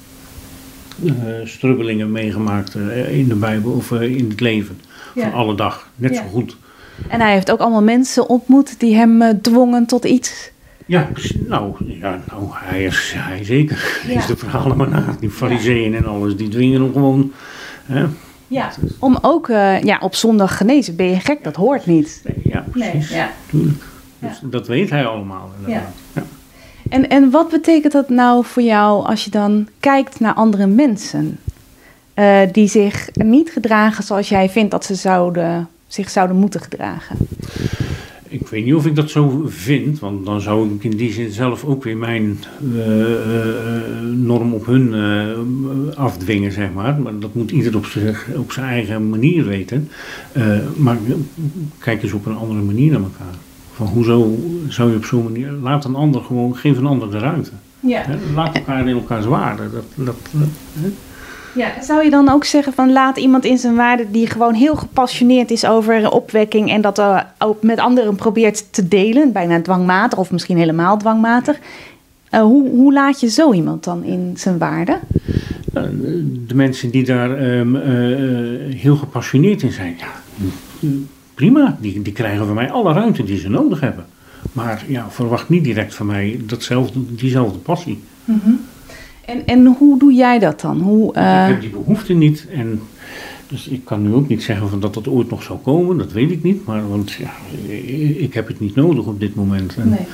[1.43, 4.79] strubbelingen meegemaakt eh, in de Bijbel of eh, in het leven
[5.15, 5.23] Ja.
[5.23, 5.87] van alle dag.
[5.95, 6.21] Net Ja.
[6.21, 6.57] zo goed.
[7.09, 10.51] En hij heeft ook allemaal mensen ontmoet die hem eh, dwongen tot iets.
[10.85, 11.09] Ja,
[11.47, 14.01] nou, ja, nou hij, is, hij zeker.
[14.07, 14.13] Ja.
[14.13, 15.15] Lees de verhalen maar na.
[15.19, 17.31] Die fariseeën en alles, die dwingen hem gewoon.
[17.85, 18.05] Hè?
[18.47, 18.71] Ja.
[18.99, 20.95] Om ook eh, ja, op zondag genezen.
[20.95, 21.43] Ben je gek?
[21.43, 22.21] Dat hoort niet.
[22.25, 23.09] Nee, ja, precies.
[23.09, 23.31] ja.
[23.49, 23.83] Tuurlijk.
[24.19, 25.51] Dus dat weet hij allemaal.
[25.59, 25.93] inderdaad.
[26.13, 26.23] Ja.
[26.89, 31.39] En, en wat betekent dat nou voor jou als je dan kijkt naar andere mensen?
[32.17, 37.17] eh, die zich niet gedragen zoals jij vindt dat ze zouden, zich zouden moeten gedragen.
[38.27, 41.31] Ik weet niet of ik dat zo vind, want dan zou ik in die zin
[41.31, 42.37] zelf ook weer mijn
[42.73, 43.81] eh, eh,
[44.13, 44.95] norm op hun
[45.95, 46.99] afdwingen, zeg maar.
[46.99, 49.89] Maar dat moet ieder op, zich, op zijn eigen manier weten.
[50.75, 50.97] Maar
[51.77, 53.35] kijk eens op een andere manier naar elkaar.
[53.77, 54.35] Van hoezo
[54.67, 55.51] zou je op zo'n manier.
[55.51, 57.51] Laat een ander gewoon, geef een ander de ruimte.
[57.79, 58.05] Ja.
[58.35, 59.63] Laat elkaar in elkaars waarde.
[59.71, 60.15] Dat, dat,
[60.79, 60.89] hè?
[61.55, 64.75] Ja, zou je dan ook zeggen van laat iemand in zijn waarde die gewoon heel
[64.75, 70.19] gepassioneerd is over opwekking en dat eh, ook met anderen probeert te delen, bijna dwangmatig
[70.19, 71.57] of misschien helemaal dwangmatig.
[72.29, 74.99] Eh, hoe, hoe laat je zo iemand dan in zijn waarde?
[75.73, 75.89] Nou,
[76.47, 80.11] de mensen die daar ehm, eh, heel gepassioneerd in zijn, ja,
[81.37, 81.77] prima.
[81.81, 84.05] Die, die krijgen van mij alle ruimte die ze nodig hebben.
[84.51, 87.99] Maar ja, verwacht niet direct van mij datzelfde, diezelfde passie.
[89.25, 90.79] En, en hoe doe jij dat dan?
[90.79, 92.47] Hoe, eh, Ik heb die behoefte niet.
[92.51, 92.81] En
[93.47, 95.97] dus ik kan nu ook niet zeggen van dat dat ooit nog zal komen.
[95.97, 96.65] Dat weet ik niet.
[96.65, 97.31] Maar want ja,
[98.17, 99.75] ik heb het niet nodig op dit moment.
[99.75, 100.07] En, nee.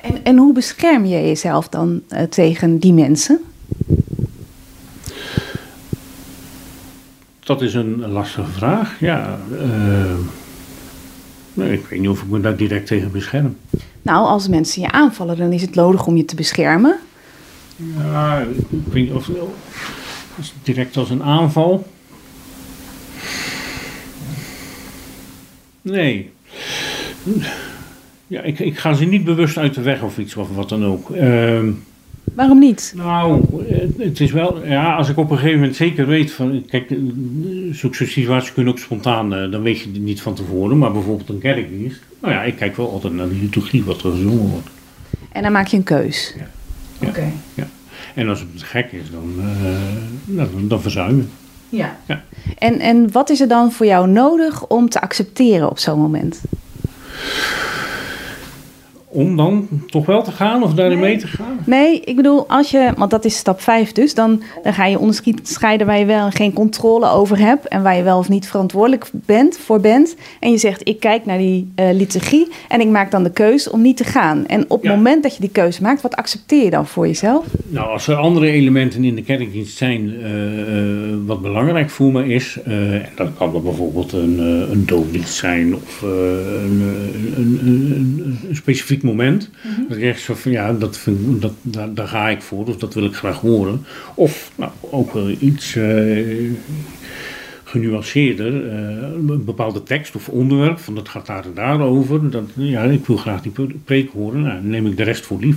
[0.00, 3.40] en, en hoe bescherm je jezelf dan eh, tegen die mensen?
[7.50, 9.00] Dat is een lastige vraag.
[9.00, 10.14] Ja, eh,
[11.54, 13.56] nee, ik weet niet of ik me daar direct tegen bescherm.
[14.02, 16.98] Nou, als mensen je aanvallen, dan is het nodig om je te beschermen.
[17.96, 18.38] Ja,
[18.70, 19.30] ik weet niet of
[20.36, 21.86] als direct als een aanval.
[25.82, 26.30] Nee.
[28.26, 30.84] Ja, ik, ik ga ze niet bewust uit de weg of iets of wat dan
[30.84, 31.10] ook.
[31.10, 31.70] Ehm,
[32.34, 32.92] Waarom niet?
[32.96, 33.42] nou,
[33.98, 36.96] het- is wel, ja, als ik op een gegeven moment zeker weet van, kijk, eh,
[37.72, 40.92] zulke soort situaties kunnen ook spontaan, eh, dan weet je het niet van tevoren, maar
[40.92, 42.00] bijvoorbeeld een kerkdienst.
[42.20, 44.68] Nou ja, ik kijk wel altijd naar de liturgie wat er gezongen wordt.
[45.32, 46.34] En dan maak je een keus.
[46.38, 46.46] Ja.
[47.00, 47.08] Ja.
[47.08, 47.32] Oké.
[47.54, 47.66] Ja.
[48.14, 49.44] En als het te gek is, dan, uh,
[50.24, 51.76] nou, dan, dan verzuim je.
[51.76, 51.96] Ja.
[52.06, 52.24] Ja.
[52.58, 56.40] En, en wat is er dan voor jou nodig om te accepteren op zo'n moment?
[59.12, 61.58] Om dan toch wel te gaan of daarin mee te gaan?
[61.66, 64.98] Nee, ik bedoel, als je, want dat is stap 5 dus, dan, dan ga je
[64.98, 68.48] onderscheiden waar je wel en geen controle over hebt en waar je wel of niet
[68.48, 70.16] verantwoordelijk bent, voor bent.
[70.40, 73.72] En je zegt, ik kijk naar die uh, liturgie en ik maak dan de keuze
[73.72, 74.46] om niet te gaan.
[74.46, 77.44] En op het moment dat je die keuze maakt, wat accepteer je dan voor jezelf?
[77.68, 82.26] Nou, als er andere elementen in de kerkdienst zijn, eh, eh, wat belangrijk voor me
[82.26, 86.80] is, eh, en dat kan dan bijvoorbeeld een, eh, een doopdienst zijn of eh, een,
[87.36, 88.56] een, een, een, een
[89.00, 89.50] specifiek moment.
[89.88, 92.78] Dat ik echt zo van, ja, dat vind, dat, daar, daar ga ik voor, dus
[92.78, 93.84] dat wil ik graag horen.
[94.14, 96.50] Of nou, ook wel iets eh,
[97.64, 98.78] genuanceerder, eh,
[99.28, 102.30] een bepaalde tekst of onderwerp, van dat gaat daar en daar over.
[102.30, 103.52] Dat, ja, ik wil graag die
[103.84, 105.56] preek horen, nou, dan neem ik de rest voor lief.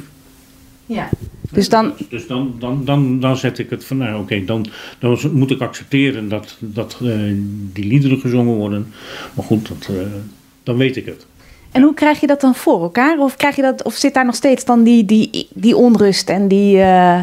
[0.86, 1.10] Ja.
[1.52, 4.66] Dus dan, Dus dan, dan, dan, dan zet ik het van, nou oké, dan,
[5.00, 7.10] dan moet ik accepteren dat, dat eh,
[7.74, 8.88] die liederen gezongen worden.
[9.34, 10.06] Maar goed, dat, eh,
[10.64, 11.26] dan weet ik het.
[11.74, 13.20] En hoe krijg je dat dan voor elkaar?
[13.20, 16.48] Of, krijg je dat, of zit daar nog steeds dan die, die, die onrust en
[16.48, 17.20] die, eh,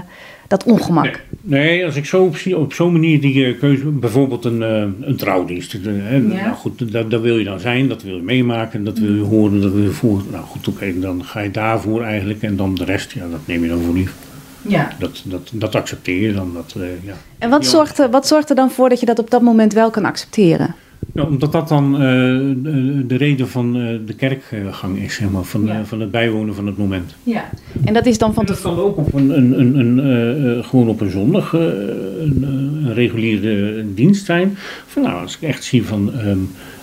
[0.49, 1.05] dat ongemak?
[1.05, 5.09] Nee, nee, als ik zo op, op zo'n manier die eh, keuze, bijvoorbeeld een, eh,
[5.09, 5.73] een trouwdienst.
[5.73, 6.19] hè, Ja.
[6.19, 9.23] Nou goed, daar, daar wil je dan zijn, dat wil je meemaken, dat wil je
[9.23, 10.25] horen, dat wil je voelen.
[10.31, 13.63] Nou goed, oké, dan ga je daarvoor eigenlijk en dan de rest, ja, dat neem
[13.63, 14.15] je dan voor lief.
[14.63, 14.89] Ja.
[14.99, 16.53] Dat, dat, dat accepteer je dan.
[16.55, 17.15] Dat, ja.
[17.39, 19.73] En wat zorgt, er, wat zorgt er dan voor dat je dat op dat moment
[19.73, 20.75] wel kan accepteren?
[21.15, 25.43] Ja, omdat dat dan eh, de, de reden van eh, de kerkgang is, zeg maar,
[25.45, 25.79] van, Ja.
[25.79, 27.15] eh, van het bijwonen van het moment.
[27.23, 27.51] Ja.
[27.85, 28.77] En dat is dan van En dat tevoren.
[28.79, 34.25] kan ook op een, een, een, een, gewoon op een zondag een, een reguliere dienst
[34.27, 34.53] zijn.
[34.87, 36.39] Van, nou, als ik echt zie van ehm,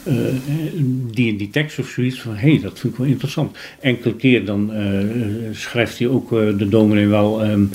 [0.08, 0.16] eh,
[1.12, 3.58] die en die tekst of zoiets, van hé, hey, dat vind ik wel interessant.
[3.80, 4.86] Enkele keer dan eh,
[5.52, 7.66] schrijft hij ook eh, de dominee wel, ehm,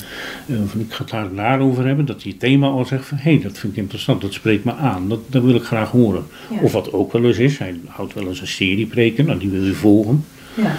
[0.47, 3.17] eh, van ik ga het daar over hebben, dat hij het thema al zegt van
[3.17, 5.91] hé, hey, dat vind ik interessant, dat spreekt me aan, dat, dat wil ik graag
[5.91, 6.23] horen.
[6.49, 6.61] Ja.
[6.61, 9.49] Of wat ook wel eens is, hij houdt wel eens een serie preken, nou die
[9.49, 10.25] wil je volgen.
[10.53, 10.75] Ja.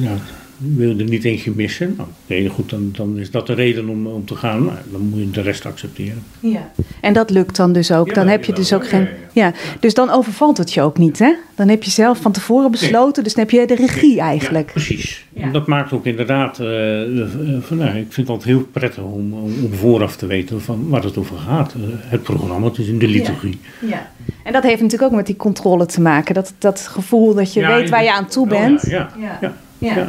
[0.00, 0.16] Ja,
[0.58, 1.94] wil je er niet eentje missen?
[1.96, 4.64] Nou, oké, goed, dan, dan is dat de reden om, om te gaan.
[4.64, 6.22] Nou, dan moet je de rest accepteren.
[6.40, 6.70] Ja.
[7.00, 8.08] En dat lukt dan dus ook.
[8.08, 9.08] Ja, dan heb je dus ook ja, geen.
[9.32, 11.34] ja, Ja, dus dan overvalt het je ook niet, hè?
[11.54, 14.66] Dan heb je zelf van tevoren besloten, dus dan heb je de regie eigenlijk.
[14.66, 15.26] Ja, precies.
[15.32, 15.42] Ja.
[15.42, 17.28] En dat maakt ook inderdaad, eh, eh,
[17.60, 20.88] van, nou, ik vind het altijd heel prettig om, om, om vooraf te weten van
[20.88, 21.74] waar het over gaat.
[21.74, 23.60] Eh, het programma, het is in de liturgie.
[23.80, 24.10] Ja.
[24.44, 26.34] En dat heeft natuurlijk ook met die controle te maken.
[26.34, 28.82] Dat, dat gevoel dat je Ja, weet waar je aan toe bent.
[28.86, 30.08] Ja, ja, ja.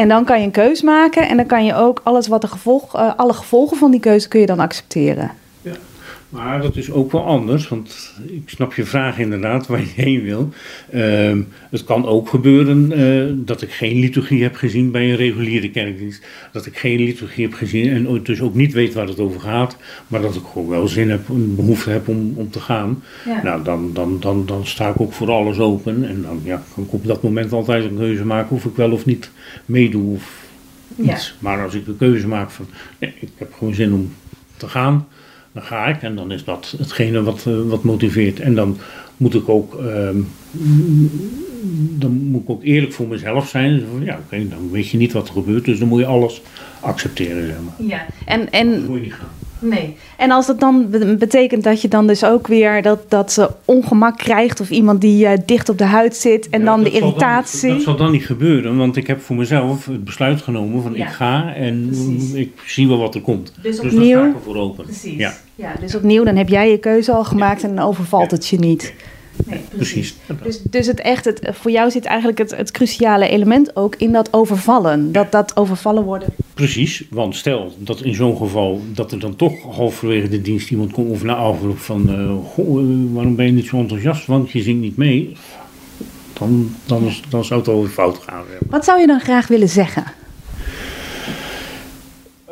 [0.00, 0.06] Ja.
[0.06, 2.46] En dan kan je een keus maken en dan kan je ook alles wat de
[2.46, 5.30] gevolg, eh, alle gevolgen van die keuze kun je dan accepteren.
[6.30, 10.22] Maar dat is ook wel anders, want ik snap je vraag inderdaad waar je heen
[10.22, 10.48] wil.
[10.90, 15.70] Ehm, het kan ook gebeuren eh, dat ik geen liturgie heb gezien bij een reguliere
[15.70, 16.26] kerkdienst.
[16.52, 19.76] Dat ik geen liturgie heb gezien en dus ook niet weet waar het over gaat.
[20.06, 23.02] Maar dat ik gewoon wel zin heb, een behoefte heb om, om te gaan.
[23.26, 23.42] Ja.
[23.42, 26.08] Nou, dan, dan, dan, dan sta ik ook voor alles open.
[26.08, 28.90] En dan ja, kan ik op dat moment altijd een keuze maken of ik wel
[28.92, 29.30] of niet
[29.66, 30.42] meedoe of
[30.96, 31.12] Ja.
[31.14, 31.34] iets.
[31.38, 32.66] Maar als ik de keuze maak van,
[32.98, 34.12] nee, ik heb gewoon zin om
[34.56, 35.06] te gaan,
[35.52, 36.02] dan ga ik.
[36.02, 38.40] En dan is dat hetgene wat, eh, wat motiveert.
[38.40, 38.78] En dan
[39.16, 40.16] moet ik ook, ehm,
[41.98, 43.82] dan moet ik ook eerlijk voor mezelf zijn.
[43.90, 46.42] Van, Ja, oké, dan weet je niet wat er gebeurt, dus dan moet je alles
[46.80, 47.86] accepteren, zeg maar.
[47.88, 48.06] Ja.
[48.26, 49.39] En, en, moet je niet gaan.
[49.60, 49.96] Nee.
[50.16, 53.50] en als dat dan be- betekent dat je dan dus ook weer dat, dat ze
[53.64, 56.90] ongemak krijgt of iemand die eh, dicht op de huid zit en Ja, dan de
[56.90, 57.72] irritatie.
[57.72, 61.06] dat zal dan niet gebeuren, want ik heb voor mezelf het besluit genomen van Ja.
[61.06, 62.32] ik ga en Precies.
[62.32, 63.52] ik zie wel wat er komt.
[63.62, 64.84] Dus daar opnieuw- sta ik er voor open.
[64.84, 65.16] Precies.
[65.18, 68.46] Ja, Ja, dus opnieuw, dan heb jij je keuze al gemaakt en dan overvalt het
[68.48, 68.94] je niet.
[69.46, 70.14] Nee, precies.
[70.42, 74.12] Dus, dus het echt, het, voor jou zit eigenlijk het, het cruciale element ook in
[74.12, 75.12] dat overvallen.
[75.12, 76.28] Dat dat overvallen worden.
[76.54, 80.92] Precies, want stel dat in zo'n geval dat er dan toch halverwege de dienst iemand
[80.92, 84.50] komt of na afloop van eh, goh, eh, waarom ben je niet zo enthousiast, want
[84.50, 85.36] je zingt niet mee.
[86.32, 88.42] Dan, dan, is, dan zou het alweer fout gaan.
[88.68, 90.04] Wat zou je dan graag willen zeggen?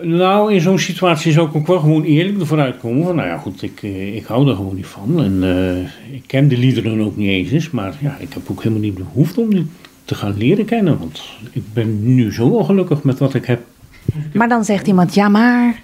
[0.03, 3.39] Nou, in zo'n situatie zou ik ook wel gewoon eerlijk ervoor uitkomen van, nou ja
[3.39, 5.23] goed, ik, eh, ik hou er gewoon niet van.
[5.23, 8.83] En eh, ik ken de liederen ook niet eens, maar ja, ik heb ook helemaal
[8.83, 9.67] niet behoefte om die
[10.05, 13.61] te gaan leren kennen, want ik ben nu zo wel gelukkig met wat ik heb.
[14.33, 15.81] Maar dan zegt iemand, ja maar...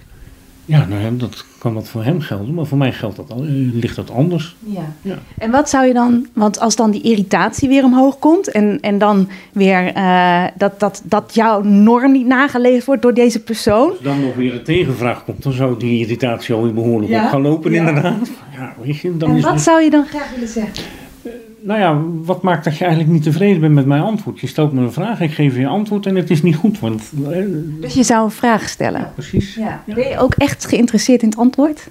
[0.67, 3.37] Ja, nou ja, dat kan dat voor hem gelden, maar voor mij geldt dat, eh,
[3.73, 4.55] ligt dat anders.
[4.59, 4.93] Ja.
[5.01, 5.17] Ja.
[5.37, 8.97] En wat zou je dan, want als dan die irritatie weer omhoog komt en, en
[8.97, 13.89] dan weer eh, dat, dat, dat jouw norm niet nageleefd wordt door deze persoon.
[13.89, 17.23] Als dan nog weer een tegenvraag komt, dan zou die irritatie alweer behoorlijk Ja?
[17.23, 17.87] op gaan lopen Ja.
[17.87, 18.29] inderdaad.
[18.55, 20.83] Ja, weet je, dan En is wat het- zou je dan graag willen zeggen?
[21.65, 24.39] Nou ja, wat maakt dat je eigenlijk niet tevreden bent met mijn antwoord?
[24.39, 26.79] Je stelt me een vraag, ik geef je een antwoord en het is niet goed.
[26.79, 27.43] Want, eh,
[27.81, 29.11] Dus je zou een vraag stellen.
[29.13, 29.55] precies.
[29.55, 29.83] Ja.
[29.85, 31.87] Ben je ook echt geïnteresseerd in het antwoord?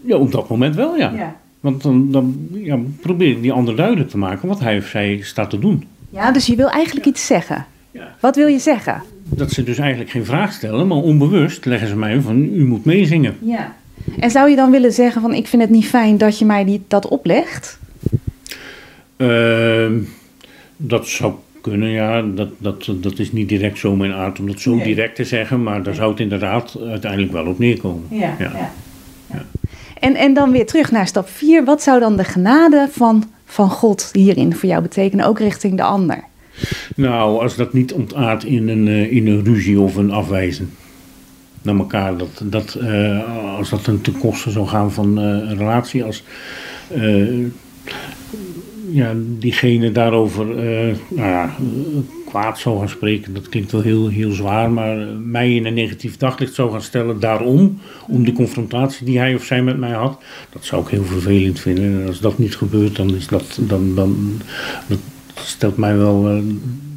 [0.00, 1.34] Ja, op dat moment wel, ja.
[1.60, 5.20] Want dan, dan ja, probeer ik die ander duidelijk te maken wat hij of zij
[5.22, 5.86] staat te doen.
[6.10, 7.66] Ja, dus je wil eigenlijk iets zeggen.
[7.90, 8.14] Ja.
[8.20, 9.02] Wat wil je zeggen?
[9.22, 12.84] Dat ze dus eigenlijk geen vraag stellen, maar onbewust leggen ze mij van u moet
[12.84, 13.36] meezingen.
[13.40, 13.74] Ja.
[14.18, 16.64] En zou je dan willen zeggen van ik vind het niet fijn dat je mij
[16.64, 17.78] die, dat oplegt?
[19.16, 19.98] Ehm,
[20.76, 22.22] dat zou kunnen, ja.
[22.22, 24.84] Dat, dat, dat is niet direct zo mijn aard om dat zo Nee.
[24.84, 28.06] direct te zeggen, maar daar zou het inderdaad uiteindelijk wel op neerkomen.
[28.10, 28.36] Ja.
[28.38, 28.52] Ja.
[29.30, 29.44] ja.
[30.00, 31.64] En, en dan weer terug naar stap 4.
[31.64, 35.82] Wat zou dan de genade van, van God hierin voor jou betekenen, ook richting de
[35.82, 36.24] ander?
[36.96, 40.70] Nou, als dat niet ontaart in een, eh, in een ruzie of een afwijzen
[41.62, 45.56] naar elkaar, dat, dat, eh, als dat een ten koste zou gaan van eh, een
[45.56, 46.24] relatie, als
[46.88, 47.46] eh,
[48.90, 50.46] ja, diegene daarover
[51.08, 51.54] nou ja,
[52.26, 56.16] kwaad zou gaan spreken, dat klinkt wel heel, heel zwaar, maar mij in een negatief
[56.16, 60.22] daglicht zou gaan stellen daarom, om de confrontatie die hij of zij met mij had,
[60.50, 61.84] dat zou ik heel vervelend vinden.
[61.84, 64.40] En als dat niet gebeurt, dan is dat, dan, dan,
[64.86, 64.98] dat
[65.34, 66.42] stelt mij wel,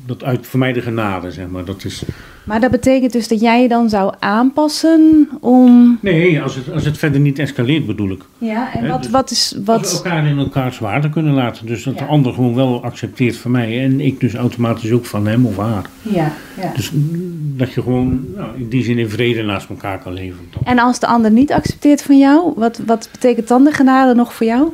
[0.05, 1.65] dat uit voor mij de genade, zeg maar.
[1.65, 2.03] Dat is,
[2.43, 5.97] Maar dat betekent dus dat jij je dan zou aanpassen om.
[6.01, 8.21] nee, als het, als het verder niet escaleert bedoel ik.
[8.37, 9.49] Ja, en wat, dus- wat is.
[9.49, 9.93] Dat we Wat...
[9.93, 11.65] elkaar in elkaars waarde kunnen laten.
[11.65, 11.99] Dus dat Ja.
[11.99, 13.83] de ander gewoon wel accepteert van mij.
[13.83, 15.89] En ik dus automatisch ook van hem of haar.
[16.01, 16.71] Ja, ja.
[16.75, 20.39] Dus mm, dat je gewoon nou, in die zin in vrede naast elkaar kan leven.
[20.63, 24.33] En als de ander niet accepteert van jou, wat, wat betekent dan de genade nog
[24.33, 24.67] voor jou?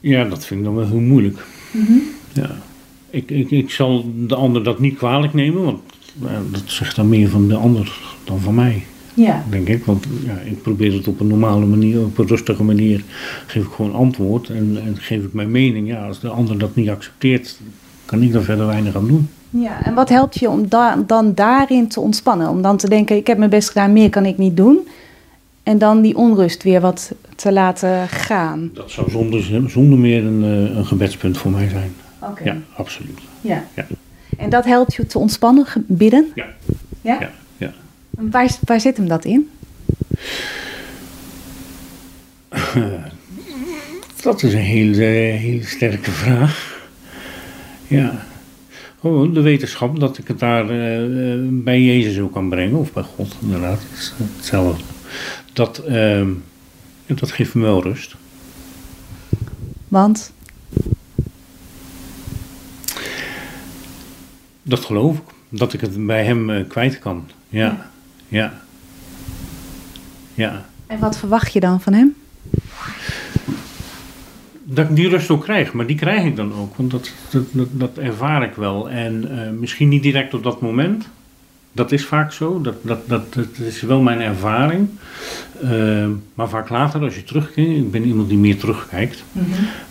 [0.00, 1.38] Ja, dat vind ik dan wel heel moeilijk.
[2.32, 2.50] Ja.
[3.10, 5.80] Ik, ik, ik zal de ander dat niet kwalijk nemen, want
[6.14, 8.82] nou, dat zegt dan meer van de ander dan van mij,
[9.14, 9.44] Ja.
[9.50, 9.84] denk ik.
[9.84, 13.02] Want ja, ik probeer het op een normale manier, op een rustige manier,
[13.46, 15.88] geef ik gewoon antwoord en, en geef ik mijn mening.
[15.88, 17.58] Ja, als de ander dat niet accepteert,
[18.04, 19.28] kan ik daar verder weinig aan doen.
[19.50, 19.84] ja.
[19.84, 22.48] En wat helpt je om da- dan daarin te ontspannen?
[22.48, 24.78] Om dan te denken: ik heb mijn best gedaan, meer kan ik niet doen.
[25.62, 28.70] En dan die onrust weer wat te laten gaan.
[28.74, 31.92] Dat zou zonder, zonder meer een, eh, een gebedspunt voor mij zijn.
[32.18, 32.44] Oké.
[32.44, 33.18] Ja, absoluut.
[33.40, 33.64] Ja.
[33.74, 33.86] Ja.
[34.38, 36.32] En dat helpt je te ontspannen, bidden?
[36.34, 36.46] Ja,
[37.00, 37.20] Ja?
[37.20, 37.72] ja, ja.
[38.10, 39.50] Waar, waar zit hem dat in?
[44.22, 46.80] Dat is een hele, hele sterke vraag.
[47.86, 48.26] Ja.
[49.00, 52.92] Gewoon de wetenschap dat ik het daar eh, eh, bij Jezus ook kan brengen, of
[52.92, 54.82] bij God inderdaad, het is hetzelfde.
[55.52, 55.82] Dat,
[57.06, 58.16] ja, dat geeft me wel rust.
[59.88, 60.32] Want
[64.68, 67.28] Dat geloof ik, dat ik het bij hem eh, kwijt kan.
[67.48, 67.90] Ja,
[68.28, 68.60] ja.
[70.34, 70.66] Ja.
[70.86, 72.14] En wat verwacht je dan van hem?
[74.64, 77.44] Dat ik die rust ook krijg, maar die krijg ik dan ook, want dat, dat,
[77.50, 78.90] dat, dat ervaar ik wel.
[78.90, 81.08] En eh, misschien niet direct op dat moment,
[81.78, 84.88] dat is vaak zo, dat, dat, dat, dat is wel mijn ervaring.
[85.62, 89.24] Eh, maar vaak later, als je terugkijkt, ik ben iemand die meer terugkijkt,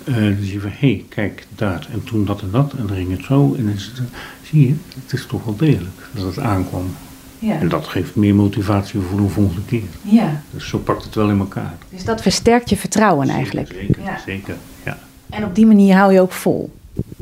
[0.03, 2.87] eh, dan zie je van, hé, hey, kijk daar, en toen dat en dat, en
[2.87, 4.01] dan ging het zo, en dan is het,
[4.43, 4.73] zie je,
[5.03, 6.95] het is toch wel degelijk dat het aankwam.
[7.39, 7.59] Ja.
[7.59, 9.81] En dat geeft meer motivatie voor een volgende keer.
[10.01, 10.41] ja.
[10.51, 11.75] Dus zo pakt het wel in elkaar.
[11.89, 13.67] Dus dat versterkt je vertrouwen eigenlijk.
[13.67, 14.19] Zeker, zeker, Ja.
[14.25, 14.55] zeker.
[14.85, 14.97] Ja.
[15.29, 16.73] En op die manier hou je ook vol.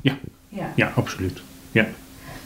[0.01, 0.17] Ja.
[0.49, 0.71] Ja.
[0.75, 1.41] ja, absoluut.
[1.71, 1.87] Ja.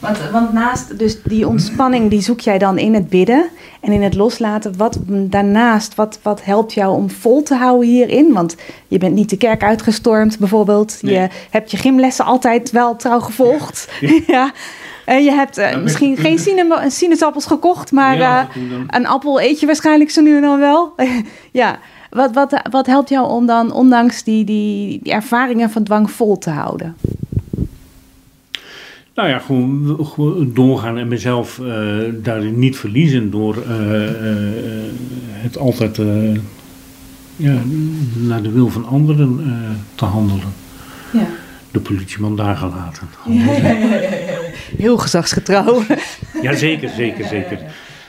[0.00, 3.48] Want, want naast dus die ontspanning, die zoek jij dan in het bidden
[3.80, 4.76] en in het loslaten.
[4.76, 8.32] Wat daarnaast, wat, wat helpt jou om vol te houden hierin?
[8.32, 8.56] Want
[8.88, 10.98] je bent niet de kerk uitgestormd bijvoorbeeld.
[11.00, 13.88] Je hebt je gymlessen altijd wel trouw gevolgd.
[14.26, 14.50] Ja.
[15.04, 18.42] En je hebt eh, misschien geen sinema- sinaasappels gekocht, maar eh,
[18.86, 20.94] een appel eet je waarschijnlijk zo nu en dan wel.
[21.52, 21.78] ja.
[22.10, 26.38] Wat, wat, wat helpt jou om dan, ondanks die, die, die ervaringen van dwang, vol
[26.38, 26.96] te houden?
[29.20, 31.66] Nou ja, gewoon, gewoon doorgaan en mezelf eh,
[32.22, 34.44] daarin niet verliezen door eh, eh,
[35.32, 35.96] het altijd
[37.36, 37.54] ja,
[38.14, 39.40] naar de wil van anderen
[39.94, 40.52] te handelen.
[41.12, 41.26] Ja.
[41.70, 43.08] De politieman daar gelaten.
[44.84, 45.82] Heel gezagsgetrouw.
[46.42, 47.58] Ja, zeker, zeker, zeker.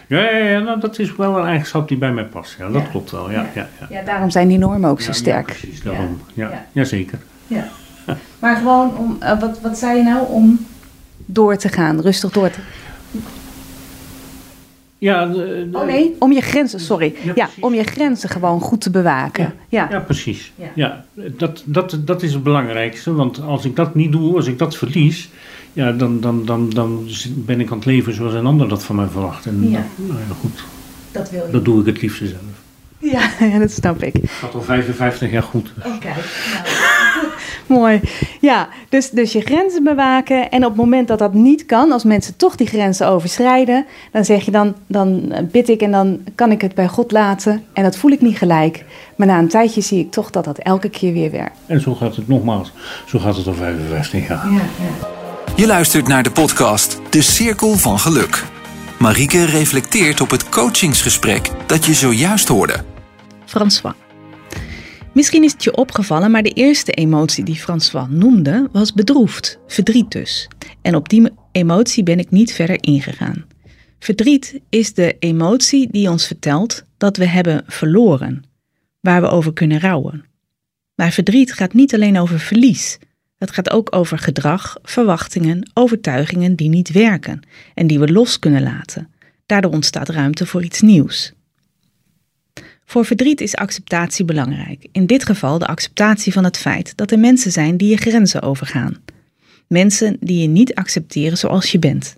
[0.07, 2.55] Ja, ja, ja nou, dat is wel een eigenschap die bij mij past.
[2.59, 2.87] Ja, dat Ja.
[2.87, 3.31] klopt wel.
[3.31, 3.87] Ja, ja, ja.
[3.89, 5.45] Ja, daarom zijn die normen ook zo ja, sterk.
[5.45, 6.19] precies, daarom.
[6.33, 6.83] Ja, Ja.
[6.83, 7.19] zeker.
[7.47, 7.67] Ja.
[8.39, 10.25] Maar gewoon om, wat, wat zei je nou?
[10.27, 10.65] Om
[11.25, 12.59] door te gaan, rustig door te
[14.97, 17.15] Ja, de- de- Oh nee, om je grenzen, sorry.
[17.35, 19.53] Ja, om je grenzen gewoon goed te bewaken.
[19.69, 19.87] Ja.
[19.91, 20.51] Ja, precies.
[20.73, 21.05] Ja.
[21.13, 23.13] Dat, dat, dat is het belangrijkste.
[23.13, 25.29] Want als ik dat niet doe, als ik dat verlies,
[25.73, 28.95] ja, dan, dan, dan, dan ben ik aan het leven zoals een ander dat van
[28.95, 29.45] mij verwacht.
[29.45, 29.77] En Ja.
[29.77, 30.63] dat- nou ja, goed,
[31.11, 31.51] Dat wil je.
[31.51, 32.41] dat doe ik het liefste zelf.
[32.99, 33.29] Ja,
[33.59, 34.13] dat snap ik.
[34.13, 35.73] Het gaat al 55 jaar goed.
[35.85, 36.15] Oh, kijk.
[36.15, 36.25] Nou.
[37.65, 38.01] Mooi.
[38.39, 40.51] Ja, dus, dus je grenzen bewaken.
[40.51, 44.25] En op het moment dat dat niet kan, als mensen toch die grenzen overschrijden, dan
[44.25, 47.63] zeg je dan, dan bid ik en dan kan ik het bij God laten.
[47.73, 48.85] En dat voel ik niet gelijk.
[49.15, 51.57] Maar na een tijdje zie ik toch dat dat elke keer weer werkt.
[51.65, 52.71] En zo gaat het nogmaals,
[53.05, 54.51] zo gaat het al 55 jaar.
[54.51, 55.07] Ja, ja.
[55.55, 58.45] Je luistert naar de podcast De Cirkel van Geluk.
[58.99, 62.75] Marieke reflecteert op het coachingsgesprek dat je zojuist hoorde.
[63.45, 64.00] François.
[65.13, 70.11] Misschien is het je opgevallen, maar de eerste emotie die François noemde was bedroefd, verdriet
[70.11, 70.47] dus.
[70.81, 73.45] En op die emotie ben ik niet verder ingegaan.
[73.99, 78.43] Verdriet is de emotie die ons vertelt dat we hebben verloren,
[78.99, 80.25] waar we over kunnen rouwen.
[80.95, 82.97] Maar verdriet gaat niet alleen over verlies.
[83.37, 87.39] Het gaat ook over gedrag, verwachtingen, overtuigingen die niet werken
[87.73, 89.09] en die we los kunnen laten.
[89.45, 91.33] Daardoor ontstaat ruimte voor iets nieuws.
[92.91, 94.87] Voor verdriet is acceptatie belangrijk.
[94.91, 98.41] In dit geval de acceptatie van het feit dat er mensen zijn die je grenzen
[98.41, 99.01] overgaan.
[99.67, 102.15] Mensen die je niet accepteren zoals je bent.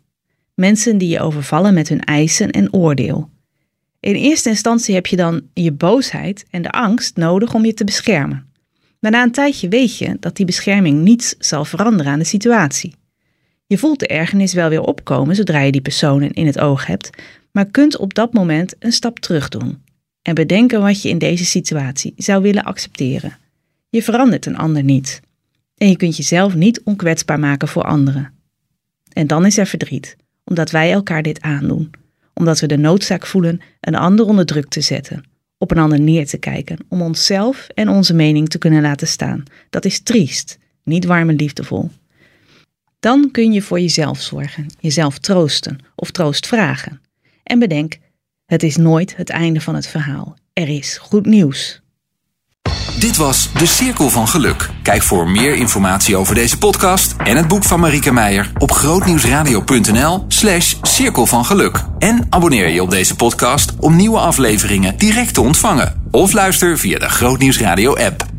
[0.53, 3.29] Mensen die je overvallen met hun eisen en oordeel.
[3.99, 7.83] In eerste instantie heb je dan je boosheid en de angst nodig om je te
[7.83, 8.45] beschermen.
[8.99, 12.93] Maar na een tijdje weet je dat die bescherming niets zal veranderen aan de situatie.
[13.67, 17.09] Je voelt de ergernis wel weer opkomen zodra je die personen in het oog hebt,
[17.51, 19.82] maar kunt op dat moment een stap terug doen
[20.23, 23.37] en bedenken wat je in deze situatie zou willen accepteren.
[23.89, 25.21] Je verandert een ander niet.
[25.77, 28.33] En je kunt jezelf niet onkwetsbaar maken voor anderen.
[29.13, 31.91] En dan is er verdriet, omdat wij elkaar dit aandoen,
[32.33, 35.23] omdat we de noodzaak voelen een ander onder druk te zetten,
[35.57, 39.43] op een ander neer te kijken, om onszelf en onze mening te kunnen laten staan.
[39.69, 41.91] Dat is triest, niet warm en liefdevol.
[42.99, 47.01] Dan kun je voor jezelf zorgen, jezelf troosten of troost vragen.
[47.43, 47.97] En bedenk,
[48.45, 50.35] het is nooit het einde van het verhaal.
[50.53, 51.81] Er is goed nieuws.
[52.99, 54.69] Dit was De Cirkel van Geluk.
[54.81, 60.25] Kijk voor meer informatie over deze podcast en het boek van Marieke Meijer op grootnieuwsradio.nl
[60.27, 61.83] slash cirkel van geluk.
[61.99, 66.07] En abonneer je op deze podcast om nieuwe afleveringen direct te ontvangen.
[66.11, 68.32] Of luister via de Grootnieuwsradio app.